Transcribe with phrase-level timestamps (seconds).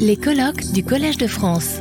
[0.00, 1.78] Les colloques du Collège de France.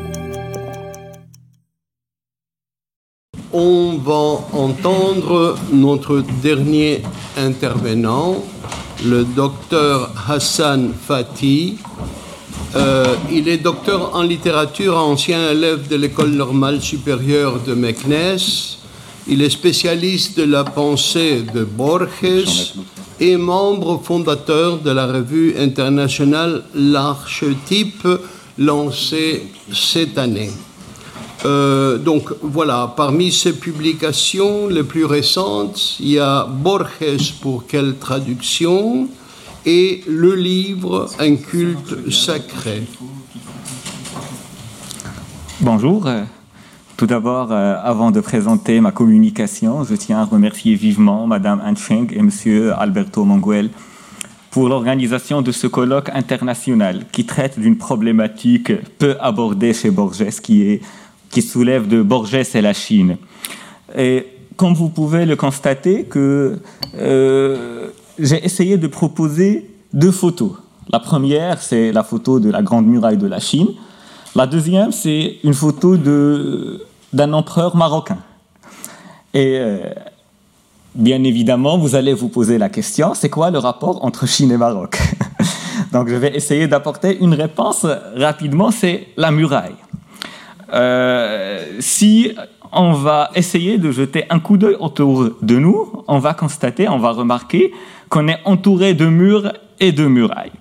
[3.52, 7.02] On va entendre notre dernier
[7.36, 8.44] intervenant,
[9.04, 11.78] le docteur Hassan Fati.
[12.76, 18.38] Euh, il est docteur en littérature, ancien élève de l'école normale supérieure de Meknes.
[19.28, 22.76] Il est spécialiste de la pensée de Borges
[23.20, 28.08] et membre fondateur de la revue internationale L'Archetype,
[28.58, 30.52] lancée cette année.
[31.46, 37.98] Euh, donc voilà, parmi ces publications les plus récentes, il y a Borges pour quelle
[37.98, 39.08] traduction
[39.66, 42.84] et le livre Un culte sacré.
[45.60, 46.08] Bonjour.
[46.98, 52.08] Tout d'abord, euh, avant de présenter ma communication, je tiens à remercier vivement Madame Ancheng
[52.14, 53.70] et Monsieur Alberto Manguel
[54.50, 60.62] pour l'organisation de ce colloque international qui traite d'une problématique peu abordée chez Borges, qui,
[60.62, 60.82] est,
[61.30, 63.18] qui soulève de Borges et la Chine.
[63.98, 66.60] Et comme vous pouvez le constater, que
[66.98, 70.54] euh, j'ai essayé de proposer deux photos.
[70.94, 73.68] La première, c'est la photo de la Grande Muraille de la Chine.
[74.36, 78.18] La deuxième, c'est une photo d'un empereur marocain.
[79.34, 79.94] Et euh,
[80.94, 84.58] bien évidemment, vous allez vous poser la question, c'est quoi le rapport entre Chine et
[84.58, 85.00] Maroc?
[85.94, 87.86] Donc je vais essayer d'apporter une réponse
[88.18, 89.76] rapidement, c'est la muraille.
[90.74, 92.34] Euh, si
[92.74, 97.00] on va essayer de jeter un coup d'œil autour de nous, on va constater, on
[97.00, 97.72] va remarquer
[98.10, 100.52] qu'on est entouré de murs et de murailles.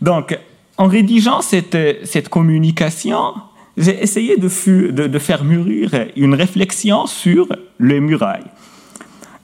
[0.00, 0.36] Donc,
[0.76, 3.34] en rédigeant cette, communication,
[3.76, 8.50] j'ai essayé de, de, faire mûrir une réflexion sur les murailles.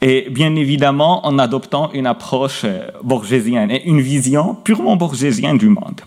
[0.02, 2.64] Et bien évidemment, en adoptant une approche
[3.02, 6.00] borgésienne et une vision purement borgésienne du monde.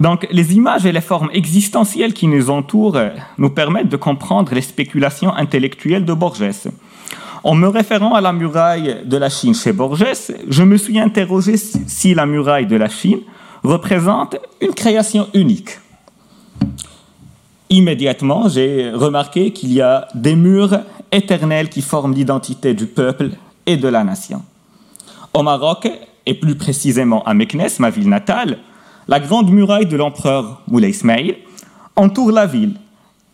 [0.00, 3.00] Donc, les images et les formes existentielles qui nous entourent
[3.36, 6.68] nous permettent de comprendre les spéculations intellectuelles de Borges.
[7.42, 10.04] En me référant à la muraille de la Chine chez Borges,
[10.48, 13.20] je me suis interrogé si la muraille de la Chine
[13.62, 15.78] représente une création unique.
[17.70, 20.80] Immédiatement, j'ai remarqué qu'il y a des murs
[21.12, 23.30] éternels qui forment l'identité du peuple
[23.66, 24.42] et de la nation.
[25.34, 25.88] Au Maroc,
[26.24, 28.58] et plus précisément à Meknes, ma ville natale,
[29.06, 31.36] la grande muraille de l'empereur Moulay Ismail
[31.96, 32.74] entoure la ville.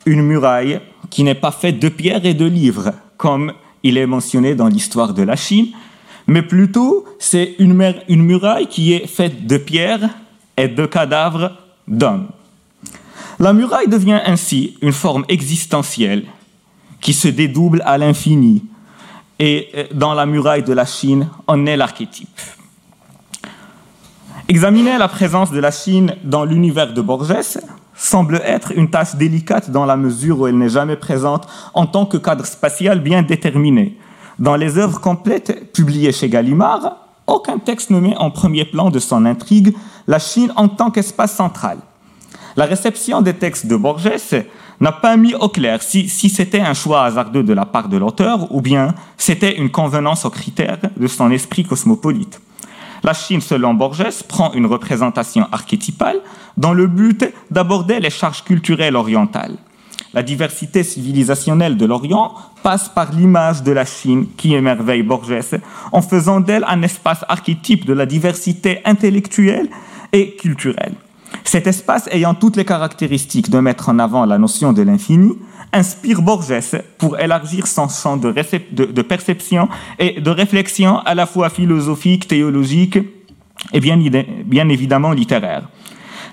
[0.06, 0.81] Une muraille
[1.11, 3.53] qui n'est pas faite de pierres et de livres, comme
[3.83, 5.69] il est mentionné dans l'histoire de la Chine,
[6.27, 7.75] mais plutôt c'est une,
[8.09, 10.09] muraille qui est faite de pierres
[10.57, 11.53] et de cadavres
[11.87, 12.29] d'hommes.
[13.39, 16.25] La muraille devient ainsi une forme existentielle
[17.01, 18.65] qui se dédouble à l'infini.
[19.39, 22.41] Et euh, dans la muraille de la Chine, on est l'archétype.
[24.49, 27.59] Examiner la présence de la Chine dans l'univers de Borges
[27.97, 32.06] semble être une tâche délicate dans la mesure où elle n'est jamais présente en tant
[32.06, 33.97] que cadre spatial bien déterminé.
[34.39, 36.97] Dans les œuvres complètes publiées chez Gallimard,
[37.27, 39.75] aucun texte ne met en premier plan de son intrigue
[40.06, 41.78] la Chine en tant qu'espace central.
[42.56, 44.44] La réception des textes de Borges
[44.81, 48.53] n'a pas mis au clair si, c'était un choix hasardeux de la part de l'auteur
[48.53, 52.41] ou bien c'était une convenance aux critères de son esprit cosmopolite.
[53.03, 56.21] La Chine, selon Borges, prend une représentation archétypale
[56.56, 59.56] dans le but d'aborder les charges culturelles orientales.
[60.12, 65.60] La diversité civilisationnelle de l'Orient passe par l'image de la Chine qui émerveille Borges
[65.92, 69.69] en faisant d'elle un espace archétype de la diversité intellectuelle
[70.12, 70.94] et culturelle.
[71.43, 75.32] Cet espace ayant toutes les caractéristiques de mettre en avant la notion de l'infini,
[75.72, 78.31] inspire Borges pour élargir son champ de,
[79.03, 82.98] perception et de réflexion à la fois philosophique, théologique
[83.72, 85.69] et bien évidemment littéraire.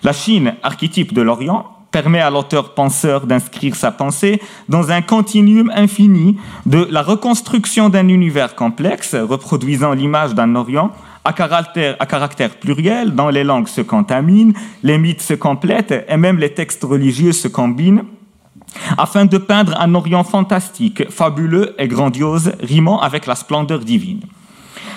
[0.04, 6.38] La Chine, archétype de l'Orient, permet à l'auteur-penseur d'inscrire sa pensée dans un continuum infini
[6.66, 10.92] de la reconstruction d'un univers complexe, reproduisant l'image d'un Orient
[11.24, 16.54] à caractère, pluriel, dont les langues se contaminent, les mythes se complètent et même les
[16.54, 18.06] textes religieux se combinent
[18.98, 24.22] afin de peindre un Orient fantastique, fabuleux et grandiose, rimant avec la splendeur divine.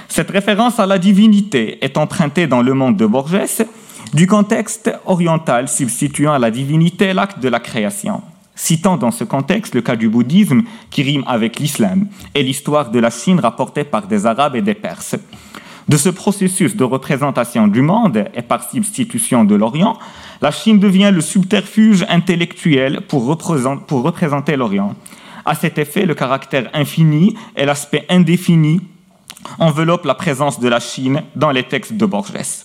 [0.09, 3.65] Cette référence à la divinité est empruntée dans le monde de Borges
[4.15, 8.23] du contexte oriental substituant à la divinité l'acte de la création,
[8.55, 13.01] citant dans ce contexte le cas du bouddhisme qui rime avec l'islam et l'histoire de
[13.01, 15.17] la Chine rapportée par des Arabes et des Perses.
[15.89, 19.99] De ce processus de représentation du monde et par substitution de l'Orient,
[20.41, 24.95] la Chine devient le subterfuge intellectuel pour, représenter l'Orient.
[25.45, 28.81] À cet effet, le caractère infini et l'aspect indéfini
[29.59, 32.64] enveloppent la présence de la Chine dans les textes de Borges.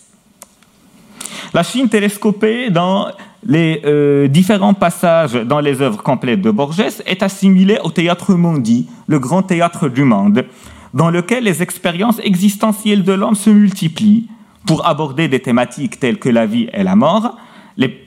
[1.53, 3.07] La Chine télescopée dans
[3.45, 8.87] les euh, différents passages dans les œuvres complètes de Borges est assimilée au théâtre mondi,
[9.07, 10.45] le grand théâtre du monde,
[10.93, 14.27] dans lequel les expériences existentielles de l'homme se multiplient.
[14.67, 17.37] Pour aborder des thématiques telles que la vie et la mort,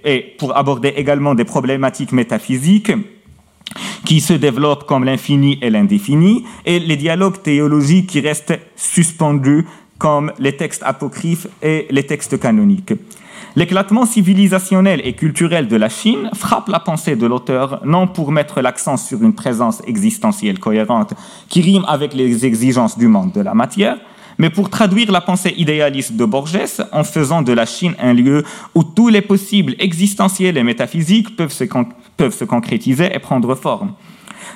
[0.05, 2.93] et pour aborder également des problématiques métaphysiques
[4.05, 9.65] qui se développent comme l'infini et l'indéfini, et les dialogues théologiques qui restent suspendus
[10.03, 12.93] comme les textes apocryphes et les textes canoniques.
[13.55, 18.61] L'éclatement civilisationnel et culturel de la Chine frappe la pensée de l'auteur non pour mettre
[18.61, 21.15] l'accent sur une présence existentielle cohérente
[21.49, 23.97] qui rime avec les exigences du monde de la matière,
[24.39, 28.43] mais pour traduire la pensée idéaliste de Borges en faisant de la Chine un lieu
[28.75, 31.63] où tous les possibles existentiels et métaphysiques peuvent se,
[32.17, 33.93] peuvent se concrétiser et prendre forme.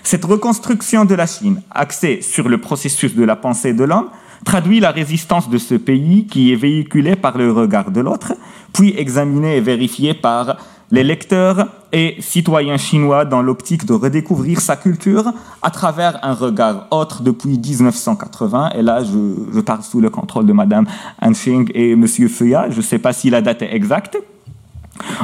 [0.02, 4.08] Cette reconstruction de la Chine, axée sur le processus de la pensée de l'homme,
[4.44, 8.34] traduit la résistance de ce pays qui est véhiculée par le regard de l'autre,
[8.72, 10.56] puis examinée et vérifiée par
[10.90, 16.86] les lecteurs et citoyens chinois dans l'optique de redécouvrir sa culture à travers un regard
[16.90, 18.70] autre depuis 1980.
[18.76, 20.86] Et là, je, parle sous le contrôle de Madame
[21.20, 22.70] Anxing et Monsieur Feuillat.
[22.70, 24.18] Je ne sais pas si la date est exacte.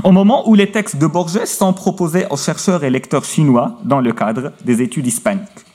[0.05, 4.01] Au moment où les textes de Borges sont proposés aux chercheurs et lecteurs chinois dans
[4.01, 5.72] le cadre des études hispaniques.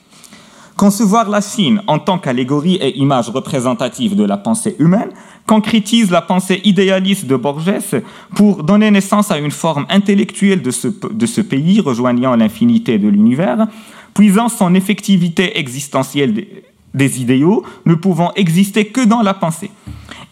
[0.78, 5.10] Concevoir la Chine en tant qu'allégorie et image représentative de la pensée humaine
[5.44, 8.00] concrétise la pensée idéaliste de Borges
[8.36, 13.08] pour donner naissance à une forme intellectuelle de ce, de ce pays rejoignant l'infinité de
[13.08, 13.66] l'univers,
[14.14, 16.62] puisant son effectivité existentielle des,
[16.94, 19.72] des idéaux ne pouvant exister que dans la pensée.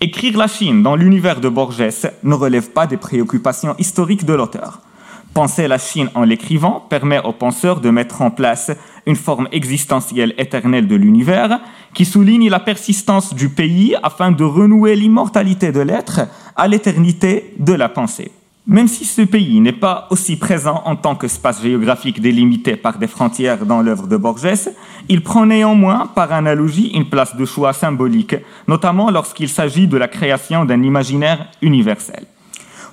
[0.00, 4.80] Écrire la Chine dans l'univers de Borges ne relève pas des préoccupations historiques de l'auteur.
[5.36, 8.70] Penser la Chine en l'écrivant permet au penseur de mettre en place
[9.04, 11.60] une forme existentielle éternelle de l'univers
[11.92, 16.22] qui souligne la persistance du pays afin de renouer l'immortalité de l'être
[16.56, 18.30] à l'éternité de la pensée.
[18.66, 23.06] Même si ce pays n'est pas aussi présent en tant qu'espace géographique délimité par des
[23.06, 24.70] frontières dans l'œuvre de Borges,
[25.10, 28.36] il prend néanmoins, par analogie, une place de choix symbolique,
[28.66, 32.24] notamment lorsqu'il s'agit de la création d'un imaginaire universel.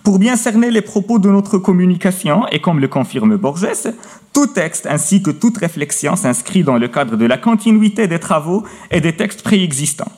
[0.03, 3.87] Pour bien cerner les propos de notre communication, et comme le confirme Borges,
[4.33, 8.63] tout texte ainsi que toute réflexion s'inscrit dans le cadre de la continuité des travaux
[8.91, 10.11] et des textes préexistants.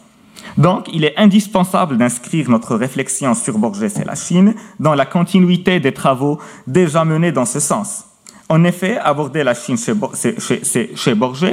[0.57, 5.79] Donc, il est indispensable d'inscrire notre réflexion sur Borges et la Chine dans la continuité
[5.79, 8.05] des travaux déjà menés dans ce sens.
[8.49, 11.45] En effet, aborder la Chine chez, Borges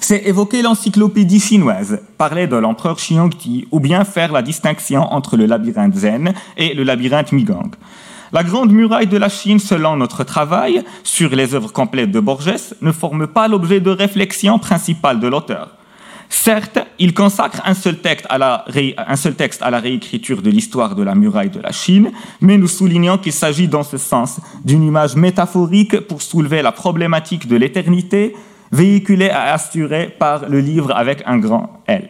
[0.00, 5.46] c'est évoquer l'encyclopédie chinoise, parler de l'empereur Xiongti, ou bien faire la distinction entre le
[5.46, 7.70] labyrinthe zen et le labyrinthe Migang.
[8.32, 12.74] La grande muraille de la Chine, selon notre travail sur les œuvres complètes de Borges,
[12.80, 15.76] ne forme pas l'objet de réflexion principale de l'auteur.
[16.30, 18.64] Certes, il consacre un seul, texte à la
[19.06, 22.56] un seul texte à la réécriture de l'histoire de la muraille de la Chine, mais
[22.56, 27.56] nous soulignons qu'il s'agit dans ce sens d'une image métaphorique pour soulever la problématique de
[27.56, 28.34] l'éternité,
[28.72, 32.08] véhiculé et assuré par le livre avec un grand L.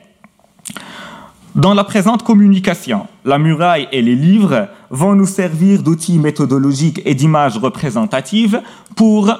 [1.54, 7.14] Dans la présente communication, la muraille et les livres vont nous servir d'outils méthodologiques et
[7.14, 8.62] d'images représentatives
[8.96, 9.30] pour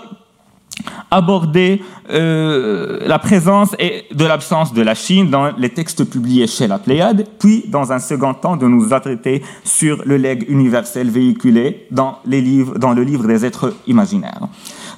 [1.11, 6.67] aborder euh, la présence et de l'absence de la Chine dans les textes publiés chez
[6.67, 11.87] la Pléiade, puis dans un second temps de nous attraiter sur le legs universel véhiculé
[11.91, 14.49] dans, les livres, dans le livre des êtres imaginaires.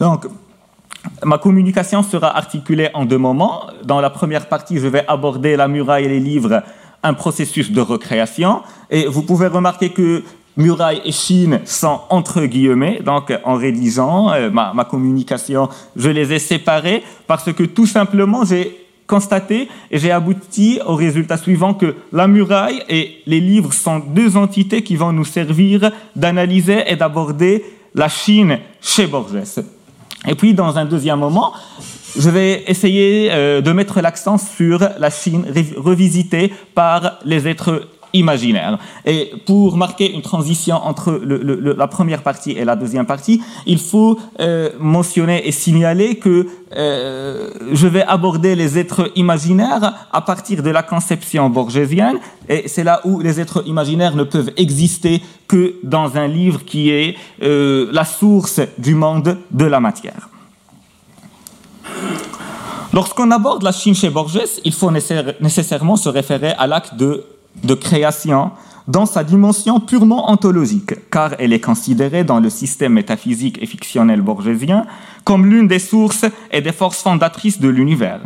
[0.00, 0.26] Donc,
[1.24, 3.66] Ma communication sera articulée en deux moments.
[3.84, 6.62] Dans la première partie, je vais aborder la muraille et les livres,
[7.02, 8.62] un processus de recréation.
[8.90, 10.22] Et vous pouvez remarquer que
[10.56, 13.00] muraille et Chine sont entre guillemets.
[13.04, 18.44] Donc, en rédigeant euh, ma, ma communication, je les ai séparés parce que tout simplement,
[18.44, 23.98] j'ai constaté et j'ai abouti au résultat suivant que la muraille et les livres sont
[23.98, 29.62] deux entités qui vont nous servir d'analyser et d'aborder la Chine chez Borges.
[30.26, 31.52] Et puis, dans un deuxième moment,
[32.16, 35.44] je vais essayer euh, de mettre l'accent sur la Chine
[35.76, 38.78] revisitée par les êtres imaginaires.
[39.04, 44.18] Et pour marquer une transition entre la première partie et la deuxième partie, il faut
[44.40, 50.70] euh, mentionner et signaler que euh, je vais aborder les êtres imaginaires à partir de
[50.70, 52.18] la conception borgésienne,
[52.48, 56.90] et c'est là où les êtres imaginaires ne peuvent exister que dans un livre qui
[56.90, 60.28] est euh, la source du monde de la matière.
[62.92, 67.24] Lorsqu'on aborde la Chine chez Borges, il faut nécessairement se référer à l'acte de,
[67.62, 68.50] de, création
[68.88, 74.20] dans sa dimension purement ontologique, car elle est considérée dans le système métaphysique et fictionnel
[74.20, 74.86] borgésien
[75.24, 78.20] comme l'une des sources et des forces fondatrices de l'univers.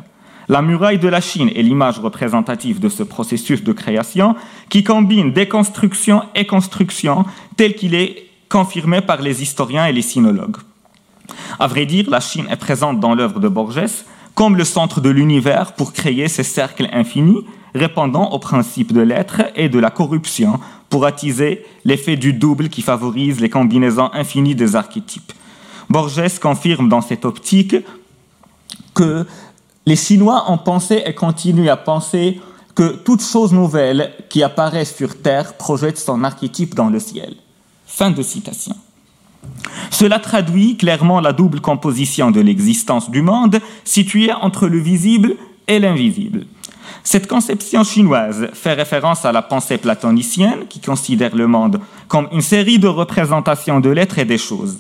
[0.49, 4.35] La muraille de la Chine est l'image représentative de ce processus de création
[4.71, 10.57] qui combine déconstruction et construction tel qu'il est confirmé par les historiens et les sinologues.
[11.59, 14.05] À vrai dire, la Chine est présente dans l'œuvre de Borges
[14.35, 17.45] comme le centre de l'univers pour créer ces cercles infinis
[17.75, 22.83] répondant au principe de l'être et de la corruption pour attiser l'effet du double qui
[22.83, 25.33] favorise les combinaisons infinies des archétypes.
[25.91, 27.77] Borges confirme dans cette optique
[28.95, 29.27] que
[29.87, 32.41] les Chinois ont pensé et continuent à penser
[32.75, 37.35] que toute chose nouvelle qui apparaît sur Terre projette son archétype dans le ciel.
[37.87, 38.77] Fin de citation.
[39.91, 45.79] Cela traduit clairement la double composition de l'existence du monde située entre le visible et
[45.79, 46.47] l'invisible.
[47.02, 52.40] Cette conception chinoise fait référence à la pensée platonicienne qui considère le monde comme une
[52.40, 54.78] série de représentations de l'être et des choses.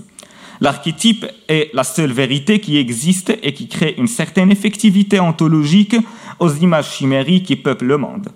[0.60, 5.96] L'archétype est la seule vérité qui existe et qui crée une certaine effectivité ontologique
[6.40, 8.28] aux images chimériques qui peuplent le monde.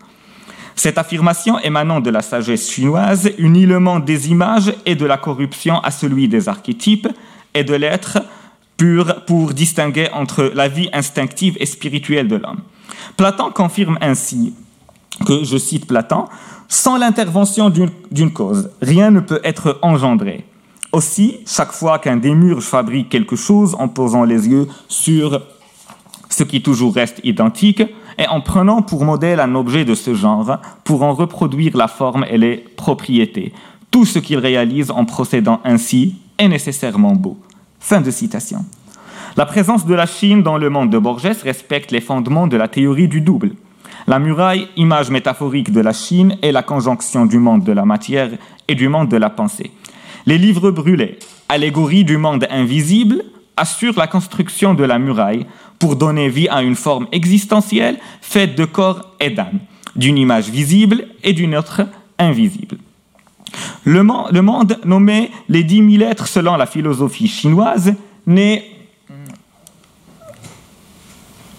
[0.76, 5.16] Cette affirmation émanant de la sagesse chinoise unit le monde des images et de la
[5.16, 7.08] corruption à celui des archétypes
[7.54, 8.18] et de l'être
[9.26, 12.60] pour distinguer entre la vie instinctive et spirituelle de l'homme.
[13.16, 14.54] Platon confirme ainsi
[15.26, 16.24] que, je cite Platon,
[16.68, 20.44] sans l'intervention d'une cause, rien ne peut être engendré.
[20.92, 25.40] Aussi, chaque fois qu'un démurge fabrique quelque chose en posant les yeux sur
[26.28, 27.82] ce qui toujours reste identique,
[28.18, 32.24] et en prenant pour modèle un objet de ce genre, pour en reproduire la forme
[32.28, 33.52] et les propriétés.
[33.90, 37.38] Tout ce qu'il réalise en procédant ainsi est nécessairement beau.
[37.82, 38.64] Fin de citation.
[39.36, 42.68] La présence de la Chine dans le monde de Borges respecte les fondements de la
[42.68, 43.50] théorie du double.
[44.06, 48.30] La muraille, image métaphorique de la Chine, est la conjonction du monde de la matière
[48.68, 49.72] et du monde de la pensée.
[50.26, 53.24] Les livres brûlés, allégorie du monde invisible,
[53.56, 55.44] assurent la construction de la muraille
[55.80, 59.58] pour donner vie à une forme existentielle faite de corps et d'âme,
[59.96, 61.82] d'une image visible et d'une autre
[62.16, 62.76] invisible.
[63.84, 67.94] Le, monde nommé les dix mille êtres selon la philosophie chinoise
[68.26, 68.64] n'est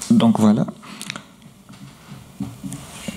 [0.10, 0.66] donc voilà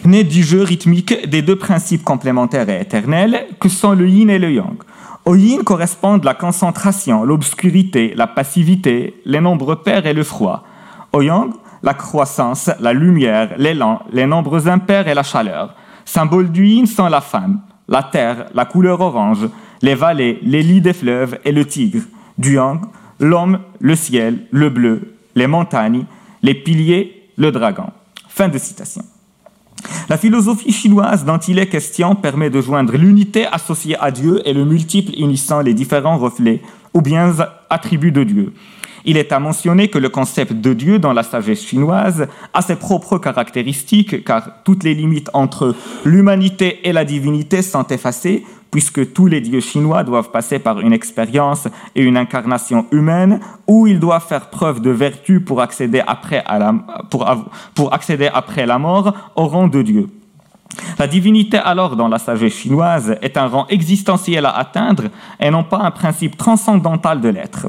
[0.06, 4.38] né du jeu rythmique des deux principes complémentaires et éternels que sont le yin et
[4.38, 4.76] le yang.
[5.24, 10.62] Au yin correspondent la concentration, l'obscurité, la passivité, les nombres pairs et le froid.
[11.12, 11.52] Au yang,
[11.82, 15.74] la croissance, la lumière, l'élan, les nombres impairs et la chaleur.
[16.04, 19.48] Symbole du yin sont la femme, la terre, la couleur orange,
[19.82, 22.02] les vallées, les lits des fleuves et le tigre.
[22.38, 22.80] Du yang,
[23.20, 26.04] l'homme, le ciel, le bleu, les montagnes,
[26.42, 27.90] les piliers, le dragon.
[28.28, 29.02] Fin de citation.
[30.08, 34.52] La philosophie chinoise dont il est question permet de joindre l'unité associée à Dieu et
[34.52, 36.62] le multiple unissant les différents reflets
[36.94, 37.32] ou bien
[37.70, 38.52] attributs de Dieu.
[39.08, 42.74] Il est à mentionner que le concept de Dieu dans la sagesse chinoise a ses
[42.74, 49.28] propres caractéristiques car toutes les limites entre l'humanité et la divinité sont effacées puisque tous
[49.28, 54.26] les dieux chinois doivent passer par une expérience et une incarnation humaine où ils doivent
[54.26, 56.44] faire preuve de vertu pour accéder après,
[57.08, 60.08] pour accéder après la mort au rang de Dieu.
[60.98, 65.04] La divinité alors dans la sagesse chinoise est un rang existentiel à atteindre
[65.38, 67.68] et non pas un principe transcendantal de l'être.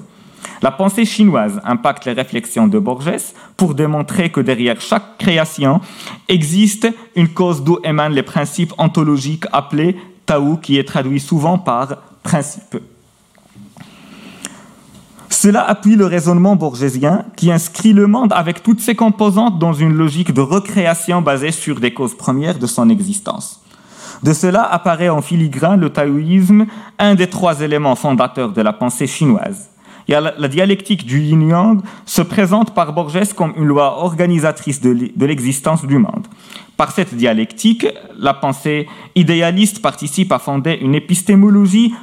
[0.62, 5.82] La pensée chinoise impacte les réflexions de Borges pour démontrer que derrière chaque création
[6.28, 11.98] existe une cause d'où émanent les principes ontologiques appelés Tao, qui est traduit souvent par
[12.24, 12.78] principe.
[15.30, 19.94] Cela appuie le raisonnement borgésien qui inscrit le monde avec toutes ses composantes dans une
[19.94, 23.62] logique de recréation basée sur des causes premières de son existence.
[24.24, 26.66] De cela apparaît en filigrane le taoïsme,
[26.98, 29.70] un des trois éléments fondateurs de la pensée chinoise
[30.08, 35.98] la dialectique du yin-yang se présente par Borges comme une loi organisatrice de l'existence du
[35.98, 36.28] monde.
[36.78, 37.88] Par cette dialectique,
[38.18, 41.94] la pensée idéaliste participe à fonder une épistémologie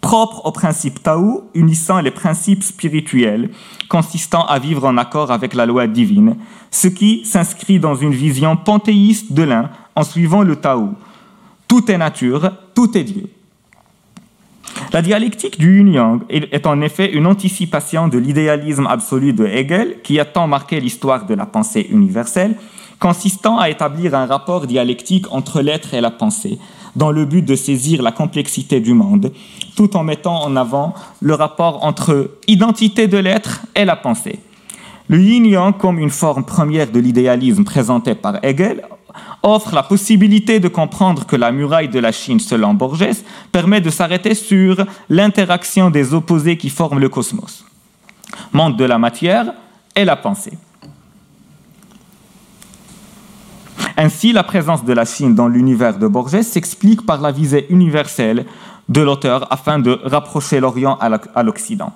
[0.00, 3.48] propre au principe Tao, unissant les principes spirituels,
[3.88, 6.36] consistant à vivre en accord avec la loi divine,
[6.70, 10.90] ce qui s'inscrit dans une vision panthéiste de l'un en suivant le Tao.
[11.66, 13.30] Tout est nature, tout est Dieu.
[14.92, 20.20] La dialectique du yin-yang est en effet une anticipation de l'idéalisme absolu de Hegel, qui
[20.20, 22.56] a tant marqué l'histoire de la pensée universelle,
[23.00, 26.58] consistant à établir un rapport dialectique entre l'être et la pensée,
[26.96, 29.32] dans le but de saisir la complexité du monde,
[29.76, 34.38] tout en mettant en avant le rapport entre identité de l'être et la pensée.
[35.08, 38.82] Le yin-yang, comme une forme première de l'idéalisme présenté par Hegel,
[39.42, 43.90] offre la possibilité de comprendre que la muraille de la Chine, selon Borges, permet de
[43.90, 47.64] s'arrêter sur l'interaction des opposés qui forment le cosmos.
[48.52, 49.52] Monde de la matière
[49.94, 50.58] et la pensée.
[53.96, 58.44] Ainsi, la présence de la Chine dans l'univers de Borges s'explique par la visée universelle
[58.88, 61.92] de l'auteur afin de rapprocher l'Orient à l'Occident.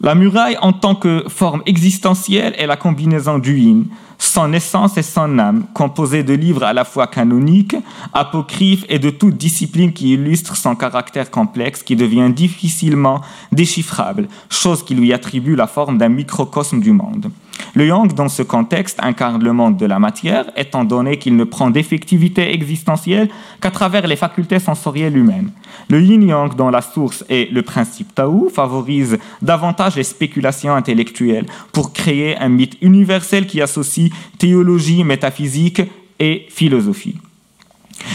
[0.00, 3.86] La muraille en tant que forme existentielle est la combinaison du yin,
[4.16, 7.74] son essence et son âme, composée de livres à la fois canoniques,
[8.12, 14.84] apocryphes et de toute discipline qui illustre son caractère complexe qui devient difficilement déchiffrable, chose
[14.84, 17.32] qui lui attribue la forme d'un microcosme du monde.
[17.74, 21.44] Le yang, dans ce contexte, incarne le monde de la matière, étant donné qu'il ne
[21.44, 23.28] prend d'effectivité existentielle
[23.60, 25.50] qu'à travers les facultés sensorielles humaines.
[25.88, 31.92] Le yin-yang, dont la source est le principe Tao, favorise davantage les spéculations intellectuelles pour
[31.92, 35.82] créer un mythe universel qui associe théologie, métaphysique
[36.18, 37.16] et philosophie.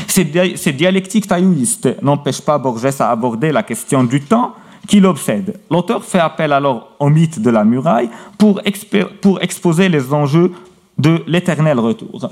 [0.08, 0.24] Ces,
[0.74, 4.56] dialectiques taoïstes n'empêchent pas Borges à aborder la question du temps,
[4.88, 5.60] qui l'obsède.
[5.72, 8.62] L'auteur fait appel alors au mythe de la muraille pour,
[9.22, 10.52] pour exposer les enjeux
[10.98, 12.30] de l'éternel retour.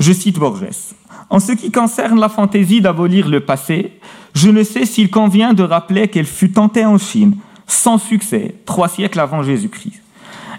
[0.00, 0.94] Je cite Borges.
[1.30, 3.92] En ce qui concerne la fantaisie d'abolir le passé,
[4.34, 7.36] je ne sais s'il convient de rappeler qu'elle fut tentée en Chine,
[7.66, 10.00] sans succès, trois siècles avant Jésus-Christ.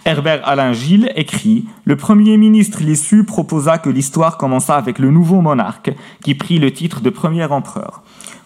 [0.05, 5.41] Herbert Alain Gilles écrit Le Premier ministre Lissu proposa que l'histoire commença avec le nouveau
[5.41, 5.91] monarque,
[6.23, 8.03] qui prit le titre de premier empereur.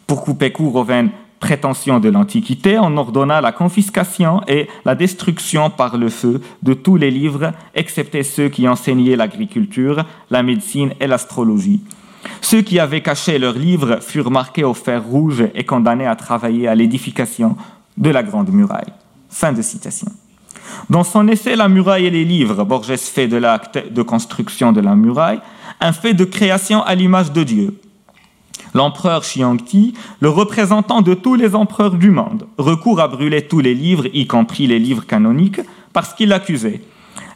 [0.07, 5.69] Pour couper court aux vaines prétentions de l'Antiquité, on ordonna la confiscation et la destruction
[5.69, 11.07] par le feu de tous les livres, excepté ceux qui enseignaient l'agriculture, la médecine et
[11.07, 11.81] l'astrologie.
[12.39, 16.67] Ceux qui avaient caché leurs livres furent marqués au fer rouge et condamnés à travailler
[16.67, 17.57] à l'édification
[17.97, 18.93] de la Grande Muraille.
[19.29, 20.07] Fin de citation.
[20.89, 24.81] Dans son essai La muraille et les livres, Borges fait de l'acte de construction de
[24.81, 25.41] la muraille
[25.79, 27.79] un fait de création à l'image de Dieu,
[28.73, 33.73] L'empereur Xiangti, le représentant de tous les empereurs du monde, recourt à brûler tous les
[33.73, 35.61] livres, y compris les livres canoniques,
[35.93, 36.81] parce qu'il l'accusait.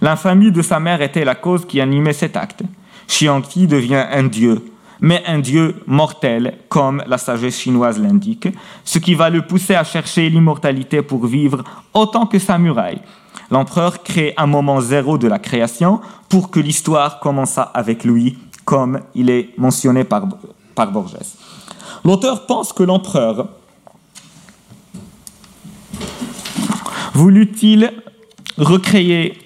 [0.02, 2.64] L'infamie de sa mère était la cause qui animait cet acte.
[3.08, 4.66] Xiangti devient un dieu,
[5.00, 8.50] mais un dieu mortel, comme la sagesse chinoise l'indique,
[8.84, 13.02] ce qui va le pousser à chercher l'immortalité pour vivre autant que sa muraille.
[13.50, 19.00] L'empereur crée un moment zéro de la création pour que l'histoire commença avec lui, comme
[19.16, 20.28] il est mentionné par
[22.04, 23.48] L'auteur pense que l'empereur
[27.14, 27.92] voulut-il
[28.58, 29.38] recréer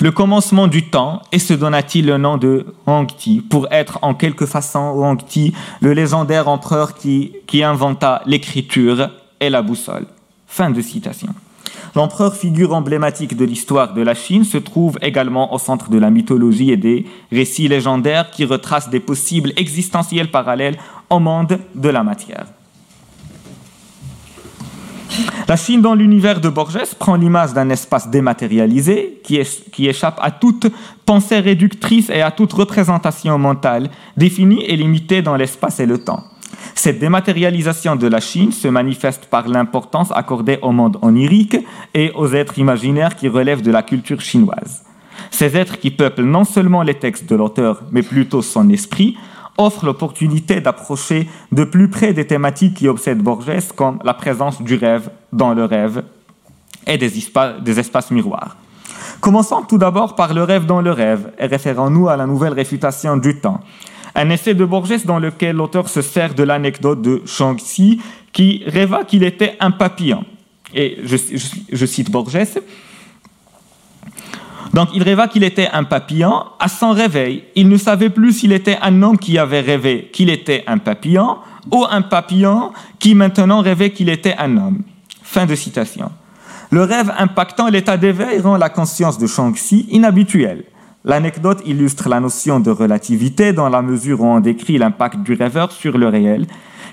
[0.00, 2.66] le commencement du temps et se donna-t-il le nom de
[3.16, 9.62] Ti pour être en quelque façon Ti, le légendaire empereur qui inventa l'écriture et la
[9.62, 10.06] boussole.
[10.46, 11.34] Fin de citation.
[11.94, 16.10] L'empereur, figure emblématique de l'histoire de la Chine, se trouve également au centre de la
[16.10, 20.78] mythologie et des récits légendaires qui retracent des possibles existentiels parallèles
[21.10, 22.46] au monde de la matière.
[25.46, 30.66] La Chine dans l'univers de Borges prend l'image d'un espace dématérialisé qui, échappe à toute
[31.04, 36.24] pensée réductrice et à toute représentation mentale définie et limitée dans l'espace et le temps.
[36.74, 41.56] Cette dématérialisation de la Chine se manifeste par l'importance accordée au monde onirique
[41.94, 44.82] et aux êtres imaginaires qui relèvent de la culture chinoise.
[45.30, 49.16] Ces êtres qui peuplent non seulement les textes de l'auteur, mais plutôt son esprit,
[49.58, 54.74] offrent l'opportunité d'approcher de plus près des thématiques qui obsèdent Borges, comme la présence du
[54.74, 56.02] rêve dans le rêve
[56.86, 58.56] et des, espaces miroirs.
[59.20, 63.16] Commençons tout d'abord par le rêve dans le rêve, et référons-nous à la nouvelle réfutation
[63.16, 63.60] du temps.
[64.14, 68.00] Un essai de Borges dans lequel l'auteur se sert de l'anecdote de Shang-Chi
[68.32, 70.24] qui rêva qu'il était un papillon.
[70.74, 72.38] Et je, cite Borges.
[74.72, 76.44] Donc il rêva qu'il était un papillon.
[76.58, 80.30] À son réveil, il ne savait plus s'il était un homme qui avait rêvé qu'il
[80.30, 81.38] était un papillon
[81.70, 84.82] ou un papillon qui maintenant rêvait qu'il était un homme.
[85.22, 86.10] Fin de citation.
[86.70, 90.64] Le rêve impactant l'état d'éveil rend la conscience de Shang-Chi inhabituelle.
[91.04, 95.72] L'anecdote illustre la notion de relativité dans la mesure où on décrit l'impact du rêveur
[95.72, 96.46] sur le réel,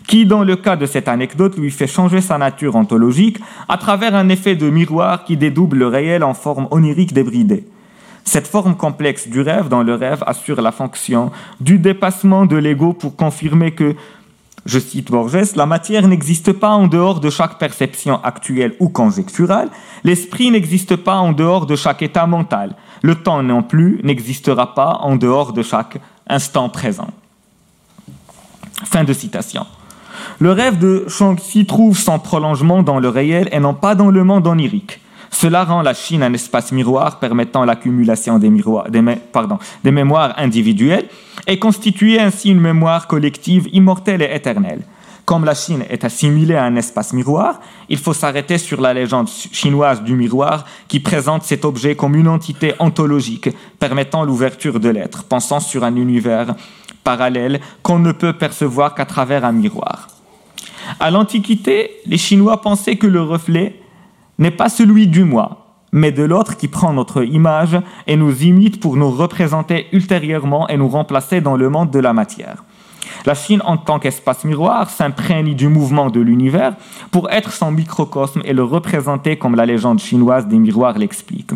[0.08, 4.16] qui, dans le cas de cette anecdote, lui fait changer sa nature ontologique à travers
[4.16, 7.68] un effet de miroir qui dédouble le réel en forme onirique débridée.
[8.24, 12.94] Cette forme complexe du rêve dans le rêve assure la fonction du dépassement de l'ego
[12.94, 13.96] pour confirmer que,
[14.66, 19.70] je cite Borges, la matière n'existe pas en dehors de chaque perception actuelle ou conjecturale,
[20.04, 25.00] l'esprit n'existe pas en dehors de chaque état mental, le temps non plus n'existera pas
[25.02, 27.10] en dehors de chaque instant présent.
[28.86, 29.66] Fin de citation.
[30.40, 34.24] Le rêve de Shang-Chi trouve son prolongement dans le réel et non pas dans le
[34.24, 35.02] monde onirique.
[35.32, 41.08] Cela rend la Chine un espace miroir permettant l'accumulation des, des mémoires individuelles
[41.46, 44.82] et constituer ainsi une mémoire collective immortelle et éternelle.
[45.30, 49.30] Comme la Chine est assimilée à un espace miroir, il faut s'arrêter sur la légende
[49.30, 55.26] chinoise du miroir qui présente cet objet comme une entité ontologique permettant l'ouverture de l'être,
[55.26, 56.56] pensant sur un univers
[57.04, 60.08] parallèle qu'on ne peut percevoir qu'à travers un miroir.
[61.00, 63.80] À l'Antiquité, les Chinois pensaient que le reflet
[64.40, 68.80] n'est pas celui du moi, mais de l'autre qui prend notre image et nous imite
[68.80, 72.64] pour nous représenter ultérieurement et nous remplacer dans le monde de la matière.
[73.26, 76.74] La Chine, en tant qu'espace miroir, s'imprègne du mouvement de l'univers
[77.12, 81.52] pour être son microcosme et le représenter comme la légende chinoise des miroirs l'explique.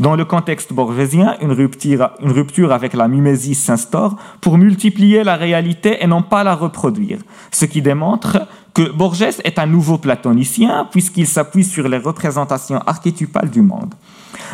[0.00, 6.06] Dans le contexte borgésien, une rupture, avec la mimésis s'instaure pour multiplier la réalité et
[6.06, 7.18] non pas la reproduire,
[7.50, 8.38] ce qui démontre
[8.74, 13.94] que Borges est un nouveau platonicien puisqu'il s'appuie sur les représentations archétypales du monde.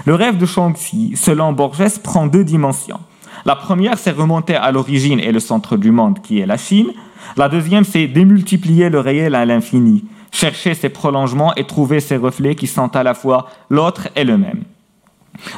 [0.07, 3.01] Le rêve de Shaanxi, selon Borges, prend deux dimensions.
[3.45, 6.93] La première, c'est remonter à l'origine et le centre du monde qui est la Chine.
[7.37, 12.55] La deuxième, c'est démultiplier le réel à l'infini, chercher ses prolongements et trouver ses reflets
[12.55, 14.63] qui sont à la fois l'autre et le même.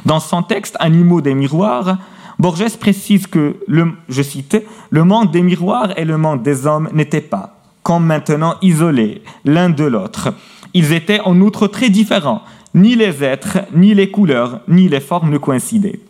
[0.05, 1.99] Dans son texte Animaux des miroirs,
[2.39, 4.57] Borges précise que, le, je cite,
[4.91, 9.71] le monde des miroirs et le monde des hommes n'étaient pas, comme maintenant isolés l'un
[9.71, 10.35] de l'autre.
[10.75, 12.43] Ils étaient en outre très différents.
[12.75, 16.01] Ni les êtres, ni les couleurs, ni les formes ne coïncidaient.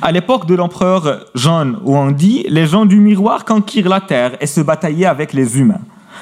[0.00, 4.60] À l'époque de l'empereur Jean Huangdi, les gens du miroir conquirent la terre et se
[4.60, 5.80] bataillaient avec les humains.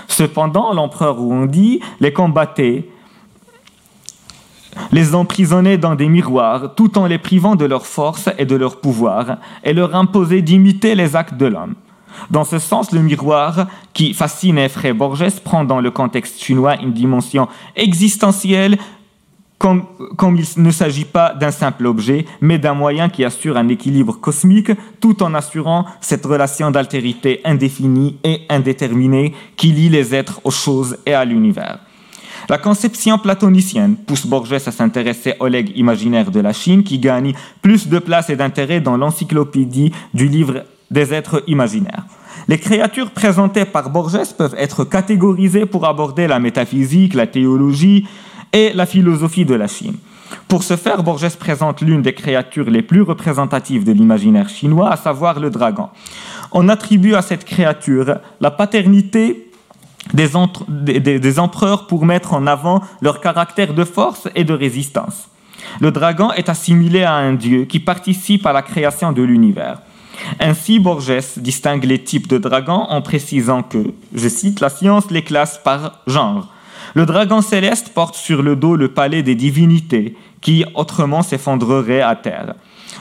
[0.08, 2.88] Cependant, l'empereur Huangdi les combattait,
[4.92, 8.80] les emprisonnait dans des miroirs tout en les privant de leur force et de leur
[8.80, 11.74] pouvoir et leur imposait d'imiter les actes de l'homme.
[12.30, 16.92] Dans ce sens, le miroir, qui fascine effraie Borges, prend dans le contexte chinois une
[16.92, 18.78] dimension existentielle
[20.16, 24.18] comme, il ne s'agit pas d'un simple objet, mais d'un moyen qui assure un équilibre
[24.20, 30.50] cosmique tout en assurant cette relation d'altérité indéfinie et indéterminée qui lie les êtres aux
[30.50, 31.78] choses et à l'univers.
[32.48, 37.34] La conception platonicienne pousse Borges à s'intéresser au legs imaginaire de la Chine qui gagne
[37.60, 42.04] plus de place et d'intérêt dans l'encyclopédie du livre des êtres imaginaires.
[42.46, 48.06] Les créatures présentées par Borges peuvent être catégorisées pour aborder la métaphysique, la théologie
[48.52, 49.96] et la philosophie de la Chine.
[50.48, 54.96] Pour ce faire, Borges présente l'une des créatures les plus représentatives de l'imaginaire chinois, à
[54.96, 55.88] savoir le dragon.
[56.52, 59.50] On attribue à cette créature la paternité
[60.14, 60.30] des,
[61.00, 65.28] des, empereurs pour mettre en avant leur caractère de force et de résistance.
[65.80, 69.78] Le dragon est assimilé à un dieu qui participe à la création de l'univers.
[70.40, 73.78] Ainsi, Borges distingue les types de dragons en précisant que,
[74.14, 76.48] je cite, la science les classe par genre.
[76.94, 82.14] Le dragon céleste porte sur le dos le palais des divinités, qui autrement s'effondrerait à
[82.16, 82.54] terre.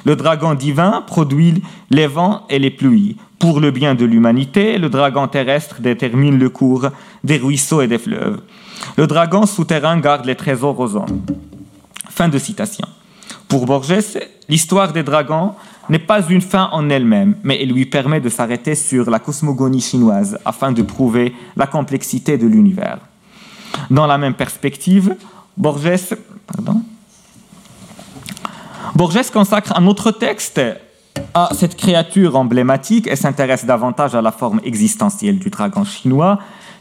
[0.05, 3.17] Le dragon divin produit les vents et les pluies.
[3.39, 6.87] Pour le bien de l'humanité, le dragon terrestre détermine le cours
[7.23, 8.41] des ruisseaux et des fleuves.
[8.97, 11.21] Le dragon souterrain garde les trésors aux hommes.
[12.09, 12.87] Fin de citation.
[13.47, 14.19] Pour Borges,
[14.49, 15.53] l'histoire des dragons
[15.89, 19.81] n'est pas une fin en elle-même, mais elle lui permet de s'arrêter sur la cosmogonie
[19.81, 22.99] chinoise afin de prouver la complexité de l'univers.
[23.89, 25.15] Dans la même perspective,
[25.57, 26.09] Borges,
[29.31, 30.61] consacre un autre texte
[31.33, 36.39] à cette créature emblématique et s'intéresse davantage à la forme existentielle du dragon chinois,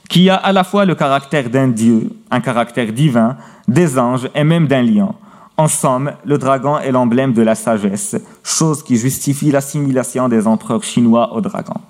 [0.09, 3.37] qui a à la fois le caractère d'un dieu, un caractère divin,
[3.69, 5.15] des anges et même d'un lion.
[5.57, 10.83] En somme, le dragon est l'emblème de la sagesse, chose qui justifie l'assimilation des empereurs
[10.83, 11.81] chinois au dragon.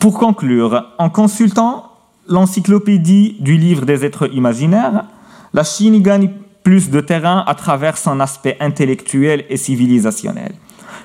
[0.00, 1.93] Pour conclure, en consultant
[2.28, 5.04] l'encyclopédie du livre des êtres imaginaires,
[5.52, 6.30] la Chine gagne
[6.62, 10.52] plus de terrain à travers son aspect intellectuel et civilisationnel.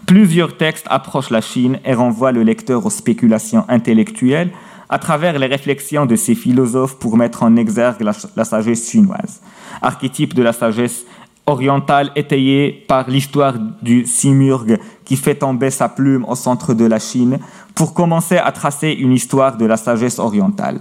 [0.06, 4.52] Plusieurs textes approchent la Chine et renvoient le lecteur aux spéculations intellectuelles
[4.90, 9.42] à travers les réflexions de ces philosophes pour mettre en exergue la, sagesse chinoise,
[9.82, 11.06] archétype de la sagesse
[11.46, 17.00] orientale étayée par l'histoire du Simurgh qui fait tomber sa plume au centre de la
[17.00, 17.40] Chine
[17.76, 20.80] pour commencer à tracer une histoire de la sagesse orientale.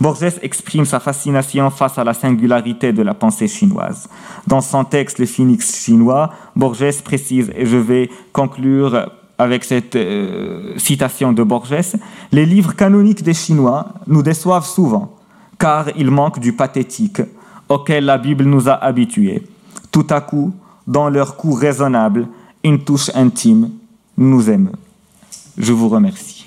[0.00, 4.08] Borges exprime sa fascination face à la singularité de la pensée chinoise.
[4.46, 10.78] Dans son texte Le Phoenix chinois, Borges précise, et je vais conclure avec cette euh,
[10.78, 11.96] citation de Borges,
[12.32, 15.16] les livres canoniques des Chinois nous déçoivent souvent,
[15.58, 17.20] car ils manquent du pathétique
[17.68, 19.42] auquel la Bible nous a habitués.
[19.90, 20.52] Tout à coup,
[20.86, 22.28] dans leur cours raisonnable,
[22.62, 23.70] une touche intime
[24.16, 24.70] nous aime.
[25.58, 26.46] Je vous remercie.